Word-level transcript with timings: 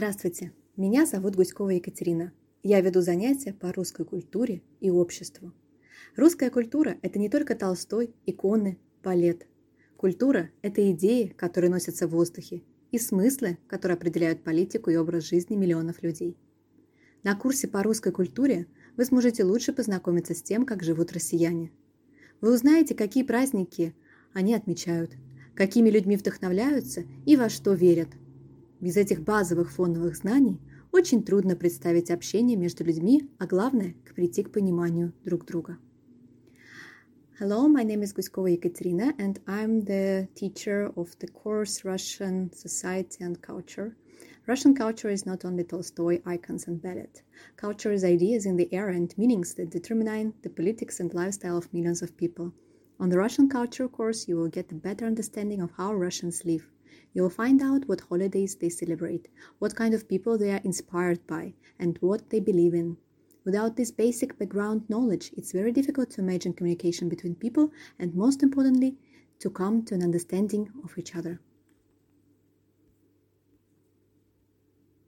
Здравствуйте, 0.00 0.54
меня 0.78 1.04
зовут 1.04 1.36
Гуськова 1.36 1.68
Екатерина. 1.68 2.32
Я 2.62 2.80
веду 2.80 3.02
занятия 3.02 3.52
по 3.52 3.70
русской 3.70 4.06
культуре 4.06 4.62
и 4.80 4.88
обществу. 4.88 5.52
Русская 6.16 6.48
культура– 6.48 6.96
это 7.02 7.18
не 7.18 7.28
только 7.28 7.54
Толстой, 7.54 8.14
иконы, 8.24 8.78
балет. 9.04 9.46
Культура– 9.98 10.48
это 10.62 10.90
идеи, 10.92 11.34
которые 11.36 11.70
носятся 11.70 12.08
в 12.08 12.12
воздухе, 12.12 12.62
и 12.90 12.98
смыслы, 12.98 13.58
которые 13.68 13.96
определяют 13.96 14.42
политику 14.42 14.88
и 14.88 14.96
образ 14.96 15.24
жизни 15.24 15.54
миллионов 15.54 16.02
людей. 16.02 16.38
На 17.22 17.36
курсе 17.36 17.68
по 17.68 17.82
русской 17.82 18.10
культуре 18.10 18.68
вы 18.96 19.04
сможете 19.04 19.44
лучше 19.44 19.74
познакомиться 19.74 20.34
с 20.34 20.40
тем, 20.40 20.64
как 20.64 20.82
живут 20.82 21.12
россияне. 21.12 21.72
Вы 22.40 22.54
узнаете, 22.54 22.94
какие 22.94 23.22
праздники 23.22 23.94
они 24.32 24.54
отмечают, 24.54 25.10
какими 25.54 25.90
людьми 25.90 26.16
вдохновляются 26.16 27.04
и 27.26 27.36
во 27.36 27.50
что 27.50 27.74
верят. 27.74 28.08
Без 28.80 28.96
этих 28.96 29.20
базовых 29.22 29.70
фоновых 29.70 30.16
знаний 30.16 30.58
очень 30.90 31.22
трудно 31.22 31.54
представить 31.54 32.10
общение 32.10 32.56
между 32.56 32.82
людьми, 32.82 33.28
а 33.38 33.46
главное– 33.46 33.94
прийти 34.16 34.42
к 34.42 34.50
пониманию 34.50 35.12
друг 35.22 35.44
друга. 35.44 35.78
Hello, 37.38 37.68
my 37.68 37.84
name 37.84 38.02
is 38.02 38.14
Guskova 38.14 38.48
Ekaterina, 38.54 39.14
and 39.18 39.38
I'm 39.46 39.84
the 39.84 40.28
teacher 40.34 40.90
of 40.96 41.08
the 41.18 41.28
course 41.28 41.84
Russian 41.84 42.50
Society 42.54 43.22
and 43.22 43.40
Culture. 43.42 43.94
Russian 44.46 44.74
culture 44.74 45.10
is 45.10 45.26
not 45.26 45.44
only 45.44 45.64
Tolstoy, 45.64 46.22
icons, 46.24 46.66
and 46.66 46.80
ballet. 46.80 47.22
Culture 47.56 47.92
is 47.92 48.02
ideas 48.02 48.46
in 48.46 48.56
the 48.56 48.72
air 48.72 48.88
and 48.88 49.16
meanings 49.18 49.52
that 49.54 49.70
determine 49.70 50.32
the 50.42 50.48
politics 50.48 51.00
and 51.00 51.12
lifestyle 51.12 51.58
of 51.58 51.72
millions 51.74 52.00
of 52.00 52.16
people. 52.16 52.50
On 52.98 53.10
the 53.10 53.18
Russian 53.18 53.48
culture 53.48 53.88
course, 53.88 54.26
you 54.26 54.36
will 54.36 54.48
get 54.48 54.72
a 54.72 54.74
better 54.74 55.04
understanding 55.04 55.60
of 55.60 55.70
how 55.76 55.92
Russians 55.94 56.46
live. 56.46 56.66
You 57.12 57.22
will 57.22 57.30
find 57.30 57.62
out 57.62 57.88
what 57.88 58.00
holidays 58.00 58.54
they 58.56 58.68
celebrate, 58.68 59.28
what 59.58 59.76
kind 59.76 59.94
of 59.94 60.08
people 60.08 60.36
they 60.36 60.52
are 60.52 60.60
inspired 60.64 61.26
by, 61.26 61.54
and 61.78 61.98
what 61.98 62.30
they 62.30 62.40
believe 62.40 62.74
in. 62.74 62.96
Without 63.44 63.76
this 63.76 63.90
basic 63.90 64.38
background 64.38 64.88
knowledge, 64.88 65.32
it's 65.36 65.52
very 65.52 65.72
difficult 65.72 66.10
to 66.10 66.20
imagine 66.20 66.52
communication 66.52 67.08
between 67.08 67.34
people 67.34 67.72
and, 67.98 68.14
most 68.14 68.42
importantly, 68.42 68.96
to 69.38 69.50
come 69.50 69.82
to 69.84 69.94
an 69.94 70.02
understanding 70.02 70.70
of 70.84 70.96
each 70.98 71.16
other. 71.16 71.40